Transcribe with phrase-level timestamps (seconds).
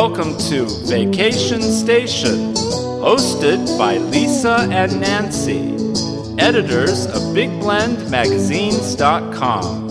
[0.00, 2.54] welcome to Vacation Station,
[3.04, 5.74] hosted by Lisa and Nancy,
[6.42, 9.90] editors of BigBlendMagazines.com.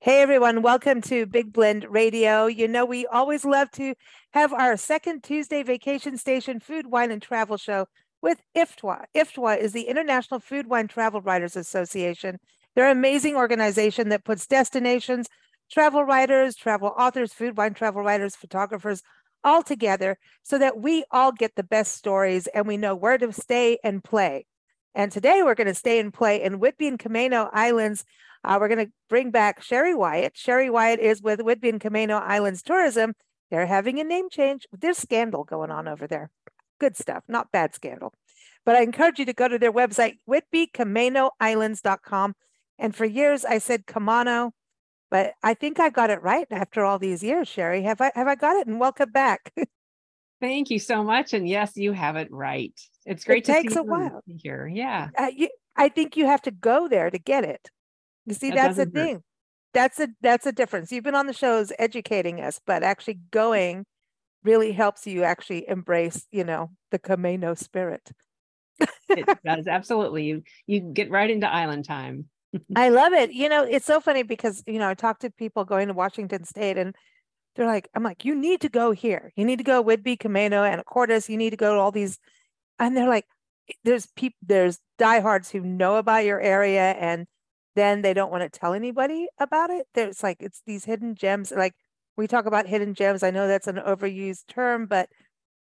[0.00, 2.46] Hey everyone, welcome to Big Blend Radio.
[2.46, 3.94] You know, we always love to
[4.32, 7.86] have our second Tuesday vacation station food, wine, and travel show
[8.26, 9.04] with IFWTWA.
[9.14, 12.40] IFWTWA is the International Food, Wine, Travel Writers Association.
[12.74, 15.28] They're an amazing organization that puts destinations,
[15.70, 19.04] travel writers, travel authors, food, wine, travel writers, photographers
[19.44, 23.32] all together so that we all get the best stories and we know where to
[23.32, 24.44] stay and play.
[24.92, 28.04] And today we're going to stay and play in Whidbey and Camano Islands
[28.42, 30.34] uh, we're going to bring back Sherrye Wyatt.
[30.34, 33.14] Sherrye Wyatt is with Whidbey and Camano Islands Tourism.
[33.50, 34.66] They're having a name change.
[34.72, 36.30] There's scandal going on over there.
[36.78, 38.12] Good stuff, not bad scandal.
[38.64, 42.34] But I encourage you to go to their website, whidbeycamanoislands.com.
[42.78, 44.50] And for years I said Camano,
[45.10, 47.84] but I think I got it right after all these years, Sherrye.
[47.84, 48.66] Have I have I got it?
[48.66, 49.52] And welcome back.
[50.40, 51.32] Thank you so much.
[51.32, 52.78] And yes, you have it right.
[53.06, 54.66] It's great it to takes see a while here.
[54.66, 55.08] Yeah.
[55.16, 57.70] Uh, you, I think you have to go there to get it.
[58.26, 59.06] You see, That that's the doesn't hurt.
[59.06, 59.22] thing.
[59.72, 60.92] That's a that's a difference.
[60.92, 63.86] You've been on the shows educating us, but actually going
[64.46, 68.10] really helps you actually embrace, you know, the Camano spirit.
[69.08, 69.66] It does.
[69.66, 70.24] Absolutely.
[70.24, 72.26] You you get right into island time.
[72.74, 73.32] I love it.
[73.32, 76.44] You know, it's so funny because, you know, I talk to people going to Washington
[76.44, 76.94] State and
[77.54, 79.32] they're like, I'm like, you need to go here.
[79.36, 81.28] You need to go Whidbey, Camano, and Cordes.
[81.28, 82.18] You need to go to all these.
[82.78, 83.26] And they're like,
[83.84, 87.26] there's people, there's diehards who know about your area and
[87.74, 89.86] then they don't want to tell anybody about it.
[89.94, 91.50] There's like, it's these hidden gems.
[91.50, 91.74] Like
[92.16, 93.22] we talk about hidden gems.
[93.22, 95.08] I know that's an overused term, but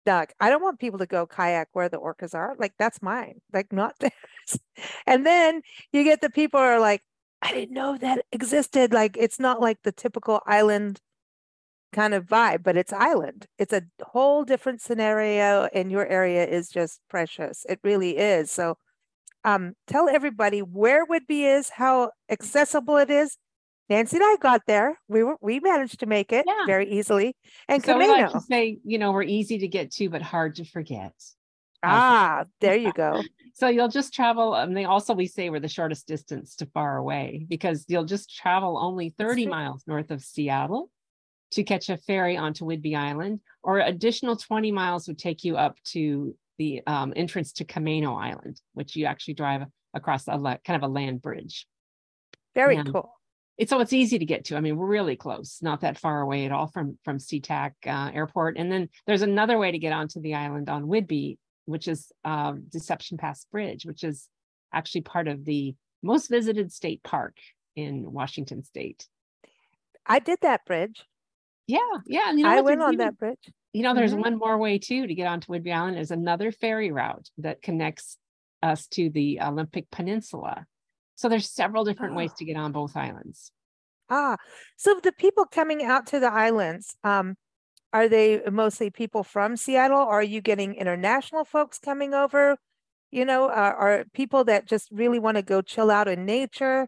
[0.05, 2.55] Doug, I don't want people to go kayak where the orcas are.
[2.57, 4.59] Like that's mine, like not theirs.
[5.05, 7.03] And then you get the people are like,
[7.41, 8.93] I didn't know that existed.
[8.93, 10.99] Like it's not like the typical island
[11.91, 13.47] kind of vibe, but it's island.
[13.57, 17.65] It's a whole different scenario, and your area is just precious.
[17.69, 18.51] It really is.
[18.51, 18.77] So
[19.45, 23.37] um tell everybody where Whidbey is, how accessible it is.
[23.89, 24.99] Nancy and I got there.
[25.07, 26.65] We were we managed to make it Yeah.
[26.65, 27.35] very easily.
[27.67, 30.65] And so we like say, you know, we're easy to get to, but hard to
[30.65, 31.13] forget.
[31.83, 33.23] Ah, there you go.
[33.55, 34.55] So you'll just travel.
[34.55, 38.33] And they also we say we're the shortest distance to far away because you'll just
[38.33, 40.89] travel only 30 miles north of Seattle
[41.51, 45.75] to catch a ferry onto Whidbey Island, or additional 20 miles would take you up
[45.87, 49.63] to the um, entrance to Camano Island, which you actually drive
[49.93, 51.67] across a kind of a land bridge.
[52.55, 52.83] Very Yeah.
[52.83, 53.18] cool.
[53.59, 54.55] It's so it's easy to get to.
[54.55, 58.09] I mean, we're really close, not that far away at all from from SeaTac uh,
[58.13, 58.57] Airport.
[58.57, 62.63] And then there's another way to get onto the island on Whidbey, which is um,
[62.69, 64.29] Deception Pass Bridge, which is
[64.73, 67.35] actually part of the most visited state park
[67.75, 69.05] in Washington State.
[70.05, 71.03] I did that bridge.
[71.67, 72.31] Yeah, yeah.
[72.31, 73.51] You know I went on even- that bridge.
[73.73, 74.23] You know, there's Mhm.
[74.23, 75.97] one more way too to get onto Whidbey Island.
[75.97, 78.17] There's another ferry route that connects
[78.63, 80.65] us to the Olympic Peninsula.
[81.19, 82.35] So there's several different ways Oh.
[82.37, 83.51] to get on both islands.
[84.09, 84.37] Ah,
[84.77, 87.35] so the people coming out to the islands, um,
[87.91, 89.99] are they mostly people from Seattle?
[89.99, 92.57] Or are you getting international folks coming over?
[93.11, 96.87] You know, uh, are people that just really want to go chill out in nature?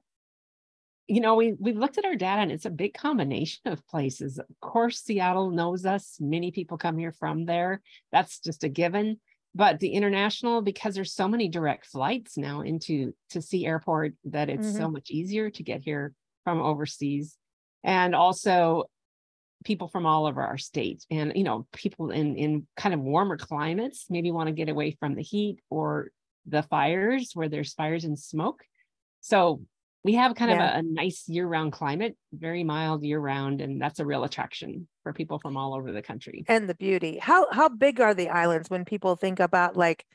[1.07, 4.39] you know, we we looked at our data and it's a big combination of places.
[4.39, 6.15] Of course, Seattle knows us.
[6.21, 7.81] Many people come here from there.
[8.13, 9.19] That's just a given.
[9.53, 14.49] But the international, because there's so many direct flights now into to Sea Airport that
[14.49, 14.93] it's so mm-hmm.
[14.93, 16.13] much easier to get here
[16.45, 17.37] from overseas.
[17.83, 18.85] And also
[19.65, 23.37] people from all over our state and you know, people in in kind of warmer
[23.37, 26.11] climates maybe want to get away from the heat or
[26.45, 28.63] the fires where there's fires and smoke.
[29.19, 29.61] So
[30.03, 30.69] we have kind Yeah.
[30.69, 35.13] of a, a nice year-round climate, very mild year-round, and that's a real attraction for
[35.13, 36.43] people from all over the country.
[36.47, 37.19] And the beauty.
[37.19, 40.05] How how big are the islands when people think about like,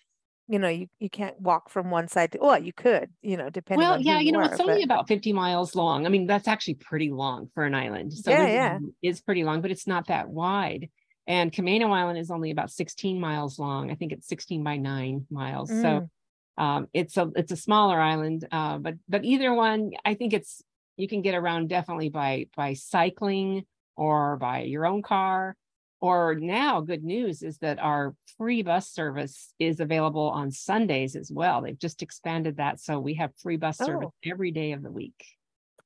[0.48, 3.50] you know, you, you can't walk from one side to well, you could, you know,
[3.50, 6.06] depending Well, yeah, you know, it's only about 50 miles long.
[6.06, 8.12] I mean, that's actually pretty long for an island.
[8.12, 8.78] So Yeah, yeah.
[9.02, 10.88] Is pretty long, but it's not that wide.
[11.28, 13.90] And Camano Island is only about 16 miles long.
[13.90, 15.70] I think it's 16 by nine miles.
[15.70, 15.82] Mm.
[15.82, 16.10] So
[16.58, 20.62] um, it's a it's a smaller island, uh, but but either one, I think it's
[20.96, 23.64] you can get around definitely by by cycling
[23.96, 25.56] or by your own car.
[26.00, 31.32] Or now, good news is that our free bus service is available on Sundays as
[31.32, 31.62] well.
[31.62, 34.30] They've just expanded that, so we have free bus service Oh.
[34.30, 35.24] every day of the week.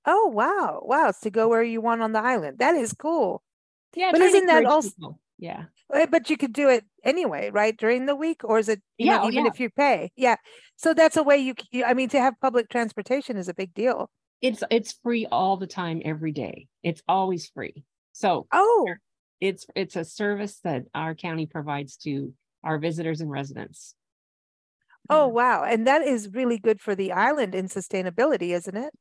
[0.04, 1.08] Oh wow, wow!
[1.08, 2.58] It's to go where you want on the island.
[2.58, 3.42] That is cool.
[3.94, 5.20] Yeah, But isn't that also- people.
[5.40, 5.64] Yeah.
[5.92, 7.76] Uh, But you could do it anyway, right?
[7.76, 9.50] During the week, or is it, you Yeah, know, oh, even yeah.
[9.50, 10.12] if you pay?
[10.14, 10.36] Yeah.
[10.76, 13.72] So that's a way you, you- I mean, to have public transportation is a big
[13.74, 14.10] deal.
[14.42, 16.68] It's it's free all the time, every day.
[16.82, 17.84] It's always free.
[18.12, 18.94] So Oh,
[19.40, 22.32] it's it's a service that our county provides to
[22.62, 23.94] our visitors and residents.
[25.08, 25.64] oh, wow.
[25.64, 28.92] And that is really good for the island in sustainability, isn't it?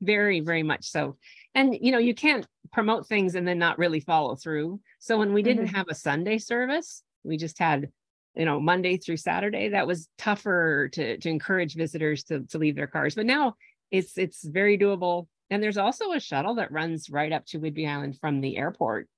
[0.00, 1.16] Very, very much so.
[1.54, 4.80] And you know, you can't promote things and then not really follow through.
[4.98, 5.76] So when we didn't mm-hmm.
[5.76, 7.90] have a Sunday service, we just had,
[8.34, 9.70] you know, Monday through Saturday.
[9.70, 13.14] That was tougher to to encourage visitors to to leave their cars.
[13.14, 13.54] But now
[13.90, 15.28] it's it's very doable.
[15.50, 19.08] And there's also a shuttle that runs right up to Whidbey Island from the airport.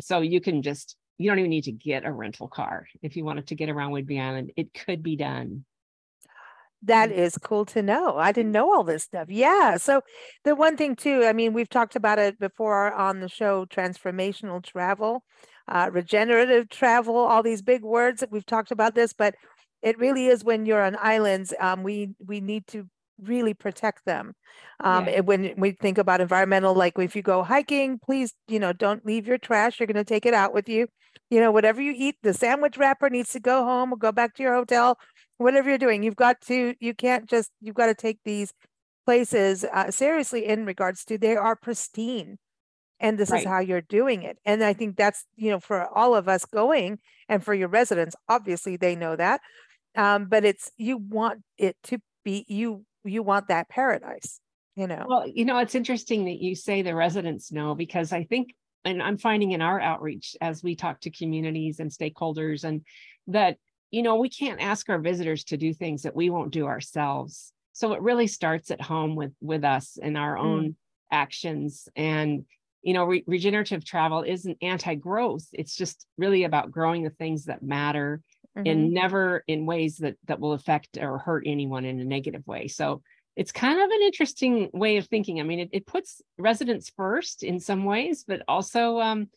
[0.00, 3.24] So you can just you don't even need to get a rental car if you
[3.24, 4.52] wanted to get around Whidbey Island.
[4.56, 5.64] It could be done.
[6.84, 7.14] That Mm.
[7.38, 8.16] cool to know.
[8.18, 9.28] I didn't know all this stuff.
[9.30, 9.76] Yeah.
[9.76, 10.02] So
[10.44, 14.62] the one thing too, I mean, we've talked about it before on the show, transformational
[14.64, 15.22] travel,
[15.68, 19.34] uh, regenerative travel, all these big words that we've talked about this, but
[19.82, 22.88] it really is when you're on islands, um, we we need to
[23.22, 24.34] really protect them.
[24.84, 25.20] Um, Yeah.
[25.20, 29.26] when we think about environmental, like if you go hiking, please, you know, don't leave
[29.26, 29.78] your trash.
[29.80, 30.88] You're going to take it out with you.
[31.30, 34.34] You know, whatever you eat, the sandwich wrapper needs to go home or go back
[34.34, 34.98] to your hotel
[35.42, 38.52] whatever you're doing, you've got to, you can't just, you've got to take these
[39.04, 42.38] places uh, seriously in regards to they are pristine.
[43.00, 43.40] And this Right.
[43.40, 44.38] is how you're doing it.
[44.44, 48.14] And I think that's, you know, for all of us going and for your residents,
[48.28, 49.40] obviously they know that.
[49.96, 54.40] Um, but it's, you want it to be, you, you want that paradise,
[54.76, 55.04] you know?
[55.08, 58.54] Well, you know, it's interesting that you say the residents know because I think,
[58.84, 62.82] and I'm finding in our outreach as we talk to communities and stakeholders, and
[63.28, 63.58] that,
[63.90, 67.52] you know, we can't ask our visitors to do things that we won't do ourselves.
[67.72, 70.40] So it really starts at home with with us and our Mm.
[70.40, 70.76] own
[71.10, 71.88] actions.
[71.94, 72.44] And,
[72.82, 75.46] you know, re- regenerative travel isn't anti-growth.
[75.52, 78.20] It's just really about growing the things that matter
[78.56, 78.64] Mhm.
[78.66, 82.68] and never in ways that that will affect or hurt anyone in a negative way
[82.68, 83.02] so
[83.36, 87.42] it's kind of an interesting way of thinking i mean it, it puts residents first
[87.42, 89.28] in some ways but also um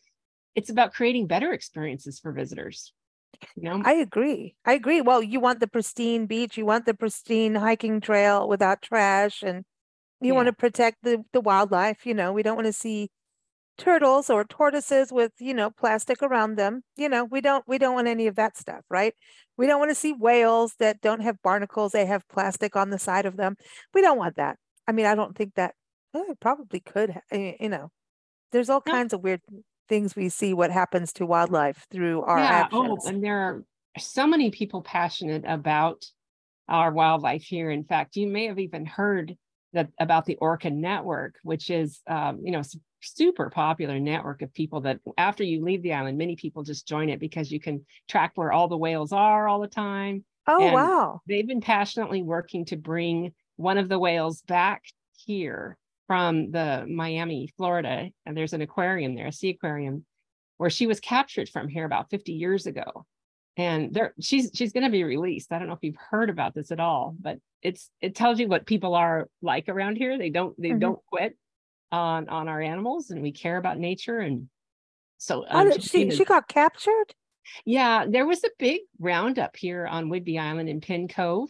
[0.56, 2.94] it's about creating better experiences for visitors
[3.56, 4.56] you know I agree.
[4.66, 5.02] I agree.
[5.02, 9.64] Well, you want the pristine beach, you want the pristine hiking trail without trash, and
[10.22, 12.06] you want to protect the the wildlife.
[12.06, 13.10] You know, we don't want to see
[13.78, 16.82] turtles or tortoises with, you know, plastic around them.
[16.96, 19.14] You know, we don't we don't want any of that stuff, right?
[19.58, 23.00] We don't want to see whales that don't have barnacles, they have plastic on the
[23.00, 23.56] side of them.
[23.94, 24.58] We don't want that.
[24.88, 25.76] I mean, I don't think that
[26.14, 27.90] it probably could, eh, you know.
[28.52, 28.94] There's all No.
[28.94, 29.42] kinds of weird
[29.90, 33.04] things we see what happens to wildlife through our yeah actions.
[33.06, 33.64] oh and there are
[34.00, 36.06] so many people passionate about
[36.68, 39.36] our wildlife here in fact you may have even heard
[39.74, 42.64] that about the orca network which is um, you know
[43.06, 47.10] super popular network of people that after you leave the island many people just join
[47.10, 50.72] it because you can track where all the whales are all the time Oh, and
[50.72, 51.22] wow.
[51.28, 54.84] they've been passionately working to bring one of the whales back
[55.18, 58.10] here from the Miami, Florida.
[58.26, 60.06] And there's an aquarium there, a sea aquarium,
[60.58, 63.06] where she was captured from here about 50 years ago.
[63.58, 65.52] And there she's she's gonna be released.
[65.54, 68.48] I don't know if you've heard about this at all, but it's it tells you
[68.50, 70.18] what people are like around here.
[70.18, 70.80] They don't they Mhm.
[70.80, 71.38] don't quit
[71.92, 74.20] on on our animals and we care about nature.
[74.20, 74.50] And
[75.18, 77.14] so um, did she, she got captured?
[77.66, 81.50] yeah, there was a big roundup here on Whidbey Island in Penn Cove.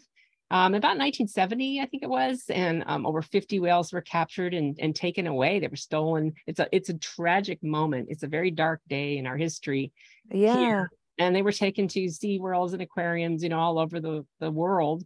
[0.51, 4.77] Um, about 1970, I think it was, and um, over 50 whales were captured and,
[4.79, 5.60] and taken away.
[5.60, 6.33] They were stolen.
[6.45, 8.07] It's a it's a tragic moment.
[8.12, 9.91] It's a very dark day in our history.
[10.31, 10.86] Yeah.
[11.17, 14.51] And they were taken to sea worlds and aquariums, you know, all over the, the
[14.51, 15.03] world.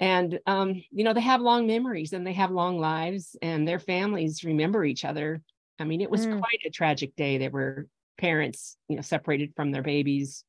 [0.00, 3.78] And um, you know, they have long memories and they have long lives, and their
[3.80, 5.42] families remember each other.
[5.78, 6.40] I mean, it was Mm.
[6.40, 7.38] quite a tragic day.
[7.38, 7.88] There were
[8.18, 10.44] parents, you know, separated from their babies.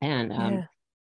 [0.00, 0.66] And um, Yeah.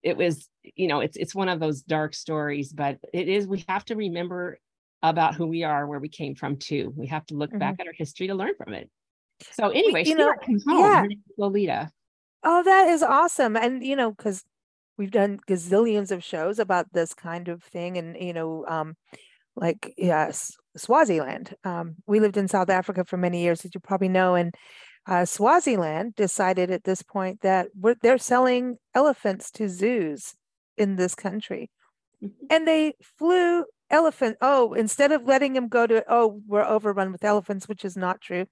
[0.03, 3.65] it was you know it's it's one of those dark stories but it is we
[3.69, 4.59] have to remember
[5.03, 7.87] about who we are where we came from too we have to look back at
[7.89, 8.91] our history to learn from it
[9.51, 10.11] so anyway Mm-hmm.
[10.11, 11.01] you know, comes home yeah.
[11.01, 11.91] Her name is lolita
[12.45, 13.57] Oh, that is awesome.
[13.57, 14.45] And, you know, because
[14.99, 17.99] we've done gazillions of shows about this kind of thing.
[17.99, 18.95] And, you know, um,
[19.57, 21.55] like, yes, Swaziland.
[21.65, 24.35] Um, we lived in South Africa for many years, as you probably know.
[24.35, 24.55] And
[25.07, 30.35] uh, Swaziland decided at this point that we're, they're selling elephants to zoos
[30.77, 31.71] in this country.
[32.23, 32.31] Mhm.
[32.51, 34.37] And they flew elephant.
[34.41, 38.21] Oh, instead of letting them go to, oh, we're overrun with elephants, which is not
[38.21, 38.47] true.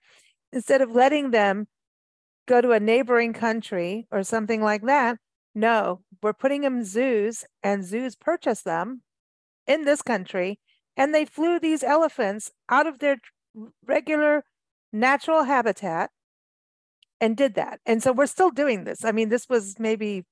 [0.53, 1.67] Instead of letting them
[2.47, 5.17] go to a neighboring country or something like that,
[5.55, 9.03] no, we're putting them in zoos and zoos purchase them
[9.67, 10.61] in this country.
[10.97, 13.19] And they flew these elephants out of their
[13.87, 14.45] regular
[14.93, 16.11] natural habitat
[17.21, 17.81] and did that.
[17.87, 19.05] And so we're still doing this.
[19.05, 20.25] I mean, this was maybe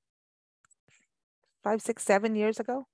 [1.63, 2.87] five, six, seven years ago.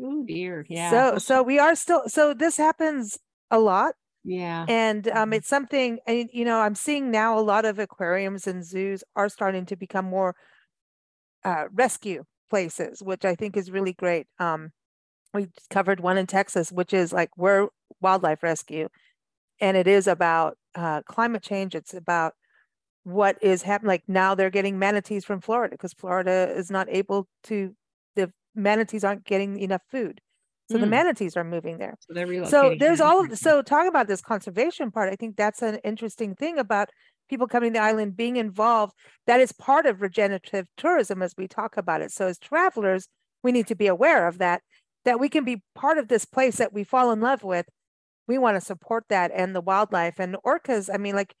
[0.00, 0.66] Oh dear.
[0.68, 0.90] Yeah.
[0.90, 3.18] So so we are still so this happens
[3.50, 3.94] a lot.
[4.24, 4.66] yeah.
[4.68, 5.34] And um, Mhm.
[5.34, 9.28] it's something, and you know, I'm seeing now a lot of aquariums and zoos are
[9.28, 10.36] starting to become more
[11.44, 14.26] uh, rescue places, which I think is really great.
[14.38, 14.70] Um,
[15.34, 17.68] we covered one in Texas, which is like we're
[18.00, 18.88] wildlife rescue,
[19.60, 21.74] and it is about uh, climate change.
[21.74, 22.34] It's about
[23.04, 23.88] what is happening.
[23.88, 27.74] Like now, they're getting manatees from Florida because Florida is not able to.
[28.16, 30.20] The manatees aren't getting enough food,
[30.66, 30.90] so the Mm.
[30.90, 35.12] manatees are moving there So so there's all of so talking about this conservation part
[35.12, 36.90] i think that's an interesting thing about
[37.28, 38.94] people coming to the island being involved
[39.26, 42.10] that is part of regenerative tourism as we talk about it.
[42.10, 43.08] So as travelers
[43.42, 44.62] we need to be aware of that
[45.04, 47.66] that we can be part of this place that we fall in love with.
[48.26, 50.88] We want to support that and the wildlife and orcas.
[50.92, 51.34] I mean like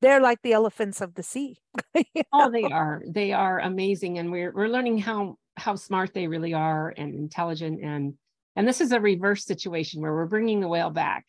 [0.00, 1.58] they're like the elephants of the sea
[1.94, 3.02] you Oh, they are.
[3.06, 7.82] They are amazing, and we're we're learning how how smart they really are and intelligent.
[7.82, 8.14] And
[8.56, 11.26] and this is a reverse situation where we're bringing the whale back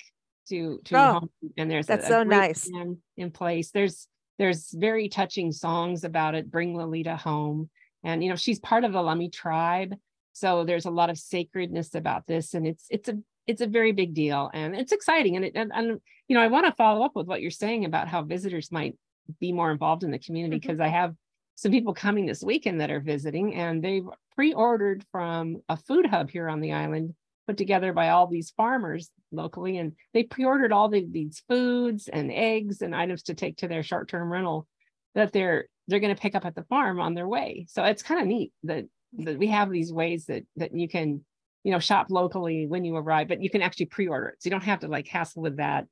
[0.50, 2.70] to to Oh, home, and there's that's a so nice.
[3.18, 3.72] in place.
[3.72, 4.08] There's
[4.38, 6.50] there's very touching songs about it.
[6.50, 7.70] Bring Lolita home,
[8.04, 9.96] and you know she's part of the Lummi tribe,
[10.34, 13.18] so there's a lot of sacredness about this, and it's it's a
[13.48, 15.36] it's a very big deal, and it's exciting.
[15.36, 17.86] And it and, and you know I want to follow up with what you're saying
[17.86, 18.96] about how visitors might
[19.40, 20.68] be more involved in the community mm-hmm.
[20.68, 21.16] because I have
[21.56, 26.30] some people coming this weekend that are visiting and they've pre-ordered from a food hub
[26.32, 27.14] here on the island
[27.48, 32.32] put together by all these farmers locally and they pre-ordered all the, these foods and
[32.32, 34.68] eggs and items to take to their short-term rental
[35.16, 37.66] that they're they're going to pick up at the farm on their way.
[37.70, 38.86] So it's kind of neat that
[39.18, 41.26] that we have these ways that that you can
[41.64, 44.36] you know shop locally when you arrive but you can actually pre-order it.
[44.40, 45.86] So you don't have to like hassle with that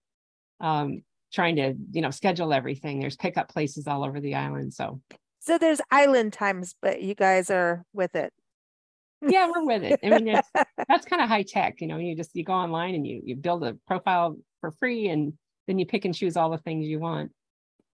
[0.61, 1.01] um
[1.33, 2.99] trying to you know schedule everything.
[2.99, 5.01] There's pickup places all over the island so.
[5.41, 8.31] So there's island times but you guys are with it
[9.21, 9.99] yeah we're with it.
[10.03, 10.39] I mean
[10.87, 13.35] that's kind of high tech you know you just you go online and you you
[13.35, 15.33] build a profile for free and
[15.67, 17.31] then you pick and choose all the things you want.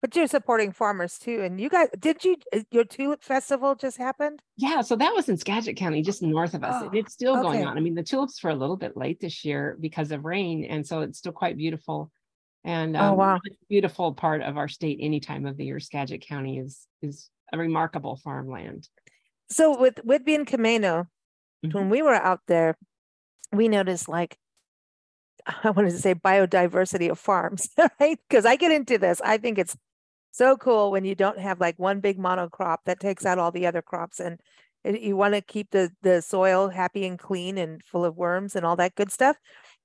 [0.02, 2.38] But you're supporting farmers too and you guys did you
[2.72, 4.42] your tulip festival just happened?
[4.58, 7.66] Yeah so that was in skagit county just north of us Oh, it's still going
[7.66, 7.78] on.
[7.78, 10.86] I mean the tulips were a little bit late this year because of rain and
[10.86, 12.12] so it's still quite beautiful.
[12.64, 13.36] And Oh, um, wow.
[13.36, 17.30] a beautiful part of our state any time of the year skagit county is is
[17.54, 18.88] a remarkable farmland
[19.52, 21.08] so with Whidbey and Camano,
[21.66, 21.74] Mhm.
[21.74, 22.78] when we were out there,
[23.54, 24.38] we noticed like
[25.64, 28.20] I wanted to say biodiversity of farms, right?
[28.30, 29.22] Because I get into this.
[29.22, 29.76] I think it's
[30.32, 33.68] so cool when you don't have like one big monocrop that takes out all the
[33.68, 34.40] other crops and
[34.86, 38.66] you want to keep the the soil happy and clean and full of worms and
[38.66, 39.38] all that good stuff.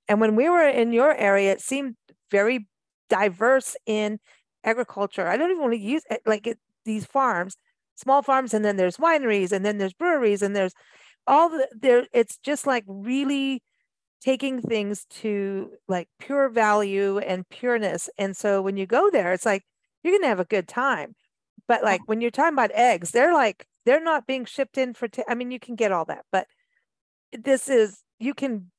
[0.09, 1.95] And when we were in your area, it seemed
[2.31, 2.67] very
[3.09, 4.19] diverse in
[4.63, 5.27] agriculture.
[5.27, 7.57] I don't even want to use it like it, these farms,
[7.97, 10.73] small farms, and then there's wineries, and then there's breweries, and there's
[11.27, 12.07] all the there.
[12.13, 13.63] It's just like really
[14.21, 18.09] taking things to like pure value and pureness.
[18.17, 19.63] And so when you go there, it's like
[20.03, 21.15] you're gonna have a good time.
[21.67, 25.07] But like when you're talking about eggs, they're like they're not being shipped in for.
[25.07, 26.47] T- I mean, you can get all that, but
[27.33, 28.71] this is you can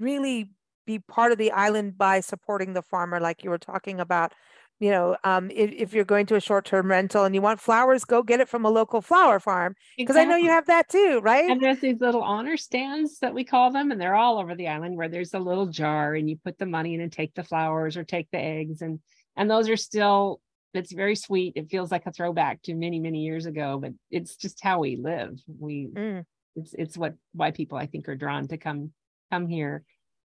[0.00, 0.50] really
[0.86, 4.32] be part of the island by supporting the farmer, like you were talking about.
[4.78, 8.04] You know, um, if, if you're going to a short-term rental and you want flowers,
[8.04, 11.20] go get it from a local flower farm because I know you have that too,
[11.22, 11.50] right?
[11.50, 14.68] And there's these little honor stands that we call them, and they're all over the
[14.68, 17.44] island where there's a little jar and you put the money in and take the
[17.44, 18.82] flowers or take the eggs.
[18.82, 19.00] And
[19.34, 20.40] and those are still
[20.74, 21.54] it's very sweet.
[21.56, 24.96] It feels like a throwback to many, many years ago, but it's just how we
[24.96, 25.38] live.
[25.46, 26.24] We Mm.
[26.54, 28.92] it's it's what why people I think are drawn to come
[29.30, 29.84] come here.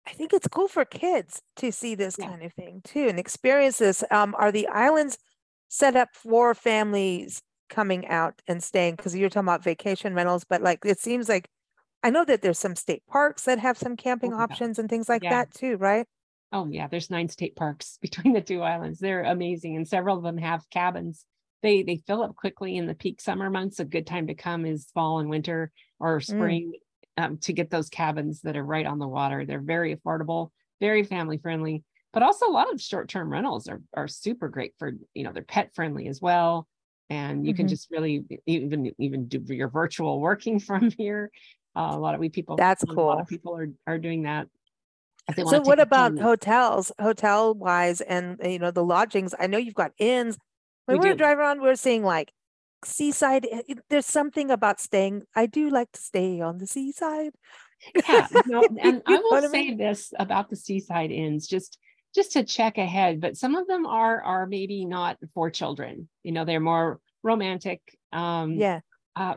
[0.09, 2.27] I think it's cool for kids to see this Yeah.
[2.27, 4.03] kind of thing too and experience this.
[4.11, 5.17] Um, are the islands
[5.67, 8.95] set up for families coming out and staying?
[8.95, 11.49] Because you're talking about vacation rentals, but like it seems like
[12.03, 14.43] I know that there's some state parks that have some camping yeah.
[14.43, 15.29] options and things like Yeah.
[15.31, 16.07] that too, right?
[16.51, 18.99] Oh yeah, there's nine state parks between the two islands.
[18.99, 21.25] They're amazing, and several of them have cabins.
[21.61, 23.79] They they fill up quickly in the peak summer months.
[23.79, 26.73] A good time to come is fall and winter or spring
[27.19, 29.45] um, to get those cabins that are right on the water.
[29.45, 31.83] They're very affordable, very family friendly,
[32.13, 35.31] but also a lot of short term rentals are are super great for you know
[35.33, 36.67] they're pet friendly as well.
[37.09, 37.69] And you can Mhm.
[37.69, 41.31] just really even even do your virtual working from here.
[41.75, 43.19] Uh, a lot of we people That's a lot cool.
[43.19, 44.47] of people are are doing that.
[45.45, 49.33] So what about hotels, hotel wise and you know the lodgings?
[49.39, 50.37] I know you've got inns.
[50.85, 52.33] When We we, were driving around, we were seeing like
[52.85, 53.45] seaside.
[53.45, 55.23] uh, it- There's something about staying.
[55.35, 57.33] I do like to stay on the seaside.
[58.09, 59.77] yeah no, and i will what I say mean?
[59.77, 61.77] this about the seaside inns just
[62.13, 63.21] just to check ahead.
[63.21, 66.09] But some of them are are maybe not for children.
[66.23, 67.81] You know, they're more romantic.
[68.11, 68.79] Um, Yeah.
[69.15, 69.35] uh,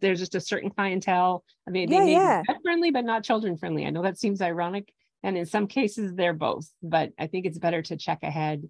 [0.00, 1.44] there's just a certain clientele.
[1.66, 2.40] I mean, they Yeah, may yeah.
[2.42, 3.84] be pet friendly, but not children friendly.
[3.86, 6.66] I know that seems ironic, and in some cases they're both.
[6.82, 8.68] But I think it's better to check ahead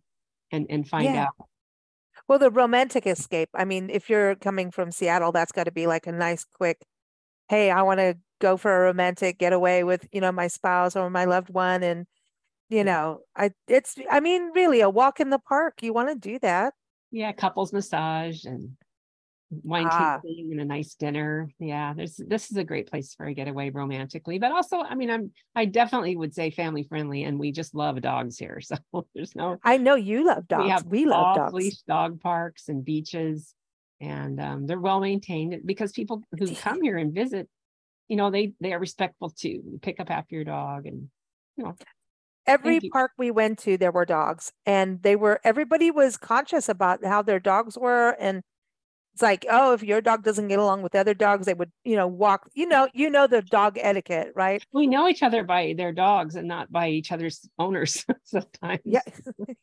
[0.50, 1.24] and and find Yeah.
[1.24, 1.48] out.
[2.32, 3.50] Well, the romantic escape.
[3.52, 6.78] I mean, if you're coming from Seattle, that's got to be like a nice, quick,
[7.50, 11.10] hey, I want to go for a romantic getaway with, you know, my spouse or
[11.10, 11.82] my loved one.
[11.82, 12.06] And,
[12.70, 15.82] you know, I, it's, I mean, really a walk in the park.
[15.82, 16.72] You want to do that.
[17.10, 18.78] Yeah, couples massage and
[19.62, 20.18] wine Ah.
[20.22, 21.48] tasting and a nice dinner.
[21.58, 25.10] Yeah, there's this is a great place for a getaway romantically, but also, I mean,
[25.10, 28.60] I'm I definitely would say family friendly, and we just love dogs here.
[28.92, 30.64] So there's no I know you love dogs.
[30.64, 31.48] we have We love dogs.
[31.54, 33.54] off-leash dog parks and beaches,
[34.00, 37.48] and um, they're well maintained because people who come here and visit,
[38.08, 39.48] you know, they they are respectful too.
[39.70, 41.08] You pick up after your dog, and
[41.56, 41.74] you know,
[42.44, 47.04] Every park we went to, there were dogs, and they were, everybody was conscious about
[47.04, 48.16] how their dogs were.
[48.18, 48.42] And
[49.12, 51.96] it's like, oh, if your dog doesn't get along with other dogs, they would, you
[51.96, 54.64] know, walk, you know, you know, the dog etiquette, right?
[54.72, 58.80] we know each other by their dogs and not by each other's owners sometimes.
[58.84, 59.02] Yeah.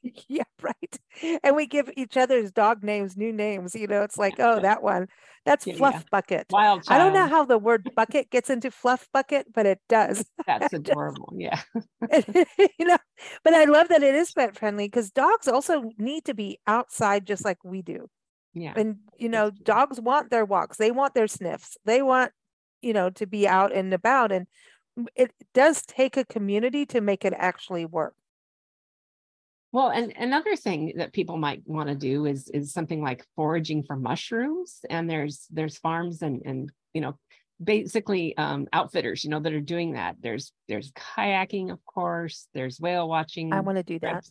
[0.28, 1.40] yeah, right.
[1.44, 3.74] And we give each other's dog names new names.
[3.74, 5.08] You know, it's like, oh, that one,
[5.46, 5.78] that's Yeah, yeah.
[5.78, 6.46] Fluff Bucket.
[6.52, 10.24] Wild I don't know how the word bucket gets into Fluff Bucket, but it does.
[10.46, 11.34] That's adorable.
[11.36, 11.60] Yeah.
[12.14, 12.98] you know,
[13.44, 17.26] but I love that it is pet friendly because dogs also need to be outside
[17.26, 18.08] just like we do.
[18.54, 18.74] Yeah.
[18.76, 22.32] And, you know, dogs want their walks, they want their sniffs, they want,
[22.82, 24.32] you know, to be out and about.
[24.32, 24.48] And
[25.16, 28.16] it does take a community to make it actually work.
[29.72, 33.84] Well, and another thing that people might want to do is is something like foraging
[33.84, 34.80] for mushrooms.
[34.90, 37.18] And there's there's farms and and you know
[37.64, 42.80] basically um outfitters you know that are doing that there's there's kayaking of course there's
[42.80, 44.26] whale watching I want to do that.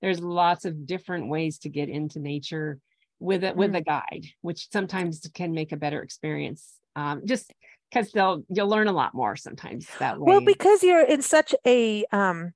[0.00, 2.78] there's lots of different ways to get into nature
[3.22, 3.78] with it with Mm.
[3.78, 7.52] a guide which sometimes can make a better experience um just
[7.90, 11.54] because they'll you'll learn a lot more sometimes that way Well, because you're in such
[11.66, 12.52] a um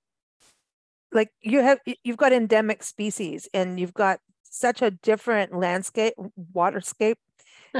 [1.12, 6.14] like you have you've got endemic species and you've got such a different landscape
[6.54, 7.16] waterscape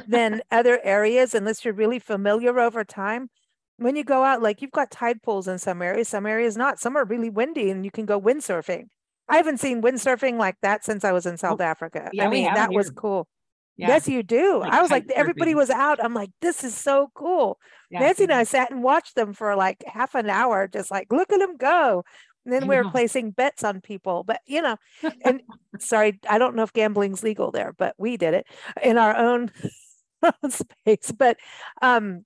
[0.07, 3.31] than other areas unless you're really familiar over time.
[3.79, 6.79] When you go out, like you've got tide pools in some areas, some areas not.
[6.81, 8.89] Some are really windy and you can go windsurfing.
[9.29, 12.11] I haven't seen windsurfing like that since I was in South Africa.
[12.13, 13.27] yeah, I mean, that was cool.
[13.77, 14.61] yeah, Yes, you do.
[14.61, 16.03] like I was like, kite everybody was out.
[16.03, 17.59] I'm like, this is so cool.
[17.91, 18.33] yeah, Nancy and.
[18.33, 21.57] I sat and watched them for like half an hour, just like, look at them
[21.57, 22.05] go.
[22.45, 24.23] And then we were placing bets on people.
[24.23, 24.77] But, you know,
[25.25, 25.43] and
[25.81, 28.47] sorry, I don't know if gambling's legal there, but we did it
[28.81, 29.51] in our own
[30.49, 31.11] space.
[31.11, 31.39] But
[31.83, 32.25] um,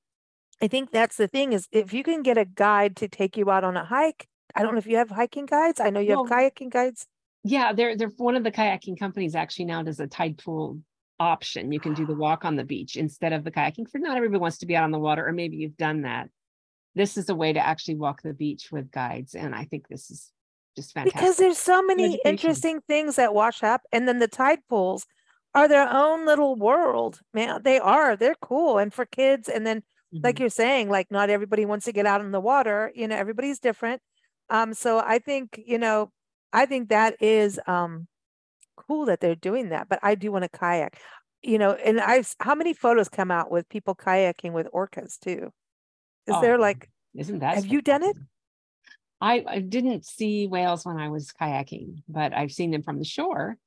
[0.61, 3.51] I think that's the thing is if you can get a guide to take you
[3.51, 5.81] out on a hike, I don't know if you have hiking guides.
[5.81, 7.07] I know you have kayaking guides.
[7.45, 10.81] Yeah, they're they're one of the kayaking companies actually now does a tide pool
[11.19, 11.73] option.
[11.73, 13.89] You can do the walk on the beach instead of the kayaking.
[13.89, 16.29] For not everybody wants to be out on the water, or maybe you've done that.
[16.95, 20.11] This is a way to actually walk the beach with guides, and I think this
[20.11, 20.33] is
[20.77, 21.21] just fantastic.
[21.21, 22.31] Because there's so many education.
[22.31, 25.07] interesting things that wash up, and then the tide pools
[25.55, 27.63] are their own little world, man.
[27.63, 28.17] They are.
[28.17, 29.49] They're cool, and for kids.
[29.49, 29.83] And then,
[30.23, 30.41] like Mhm.
[30.41, 32.93] you're saying, like not everybody wants to get out in the water.
[32.95, 34.03] You know, everybody's different.
[34.51, 36.11] Um, so I think you know,
[36.53, 38.09] I think that is um
[38.77, 39.89] cool that they're doing that.
[39.89, 41.01] But I do want to kayak.
[41.43, 45.53] You know, and I've how many photos come out with people kayaking with orcas too?
[46.27, 48.17] Is Oh, there like isn't that have you done it?
[49.21, 53.05] I, I didn't see whales when I was kayaking, but I've seen them from the
[53.05, 53.59] shore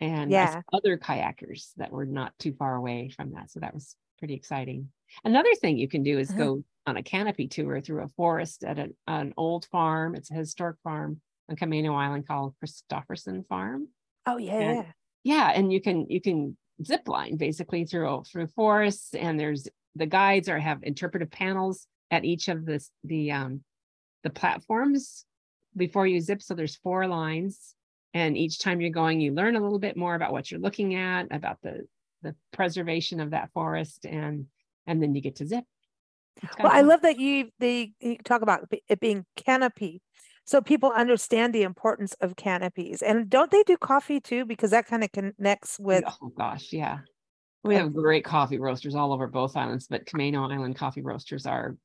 [0.00, 0.62] and Yeah.
[0.72, 3.50] other kayakers that were not too far away from that.
[3.50, 4.90] So that was pretty exciting.
[5.24, 6.32] Another thing you can do is Uh-huh.
[6.32, 10.14] go on a canopy tour through a forest at a, an old farm.
[10.14, 13.88] It's a historic farm on Camano Island called Kristoferson Farm.
[14.26, 14.92] Oh yeah, And- yeah.
[15.24, 20.06] Yeah, and you can you can zip line basically through through forests, and there's the
[20.06, 23.62] guides are have interpretive panels at each of the the um
[24.24, 25.24] the platforms
[25.76, 26.42] before you zip.
[26.42, 27.76] So there's four lines,
[28.14, 30.96] and each time you're going, you learn a little bit more about what you're looking
[30.96, 31.86] at, about the
[32.22, 34.46] the preservation of that forest, and
[34.88, 35.64] and then you get to zip.
[36.58, 40.02] Well, I love that you they you talk about it being canopy,
[40.44, 43.02] so people understand the importance of canopies.
[43.02, 44.44] And don't they do coffee too?
[44.44, 46.98] Because that kind of connects oh, with oh gosh, yeah.
[47.64, 51.46] We uh, have great coffee roasters all over both islands, but Camano Island coffee roasters
[51.46, 51.76] are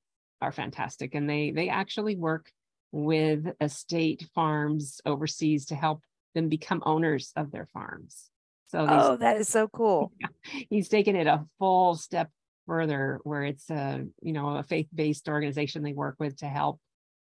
[0.41, 2.51] are fantastic, and they they actually work
[2.91, 6.01] with estate farms overseas to help
[6.33, 8.29] them become owners of their farms.
[8.67, 10.11] So these, oh, that is so cool.
[10.69, 12.29] he's taken it a full step
[12.67, 16.79] further, where it's a you know a faith based organization they work with to help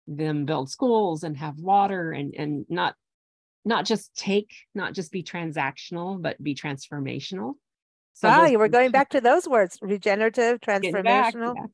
[0.08, 2.96] them build schools and have water and and not
[3.66, 7.54] not just take, not just be transactional, but be transformational.
[8.14, 11.56] So those- you were going back to those words regenerative, Getting back, transformational.
[11.56, 11.66] yeah.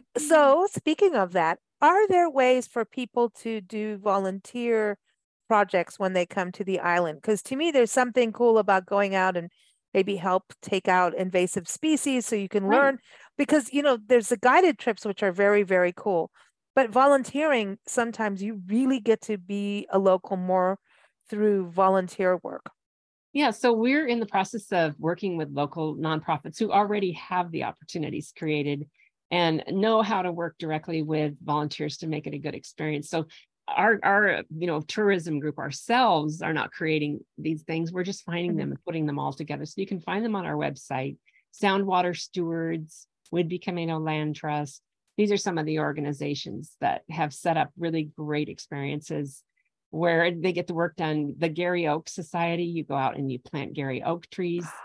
[0.18, 4.98] So, speaking of that, are there ways for people to do volunteer
[5.48, 7.18] projects when they come to the island?
[7.22, 9.50] Because to me, there's something cool about going out and
[9.94, 12.70] maybe help take out invasive species so you can Right.
[12.70, 12.98] learn.
[13.36, 16.30] Because, you know, there's the guided trips, which are very, very cool.
[16.74, 20.78] But volunteering, sometimes you really get to be a local more
[21.28, 22.70] through volunteer work.
[23.32, 27.64] Yeah, so we're in the process of working with local nonprofits who already have the
[27.64, 28.88] opportunities created
[29.30, 33.08] and know how to work directly with volunteers to make it a good experience.
[33.08, 33.26] So
[33.76, 37.92] our our you know tourism group ourselves are not creating these things.
[37.92, 38.58] We're just finding Mhm.
[38.58, 39.64] them and putting them all together.
[39.66, 41.16] So you can find them on our website,
[41.54, 44.82] Soundwater Stewards, Whidbey Camano Land Trust.
[45.16, 49.42] These are some of the organizations that have set up really great experiences
[49.90, 51.34] where they get the work done.
[51.36, 54.66] The Garry Oak Society, you go out and you plant Garry Oak trees.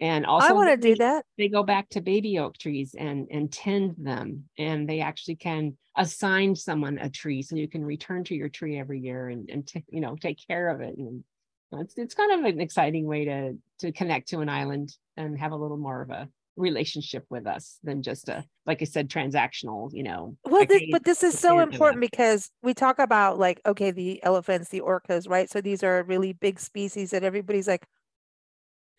[0.00, 1.24] And also I want to do that.
[1.38, 4.48] They go back to baby oak trees and and tend them.
[4.58, 8.78] And they actually can assign someone a tree so you can return to your tree
[8.78, 10.96] every year and, and ta- you know take care of it.
[10.96, 11.24] And
[11.72, 15.52] it's it's kind of an exciting way to to connect to an island and have
[15.52, 19.90] a little more of a relationship with us than just a like I said, transactional,
[19.92, 20.36] you know.
[20.44, 21.74] Well, this, but this is so care of them.
[21.74, 25.50] important because we talk about like, okay, the elephants, the orcas, right?
[25.50, 27.86] So these are really big species that everybody's like,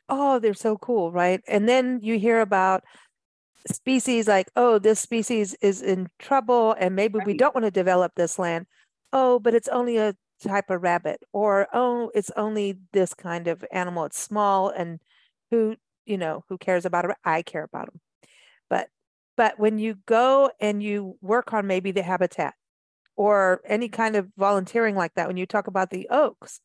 [0.08, 1.42] oh, they're so cool, right?
[1.48, 2.84] And then you hear about
[3.72, 8.14] species like, oh, this species is in trouble and maybe we don't want to develop
[8.16, 8.68] this land.
[9.14, 13.64] Oh, but it's only a type of rabbit, or oh, it's only this kind of
[13.72, 14.06] animal.
[14.06, 15.00] It's small and
[15.52, 15.76] who,
[16.06, 17.16] you know, who cares about it?
[17.24, 18.02] I care about them.
[18.70, 18.90] But
[19.38, 22.54] but when you go and you work on maybe the habitat
[23.16, 23.96] or any mm-hmm.
[23.96, 26.60] kind of volunteering like that, when you talk about the oaks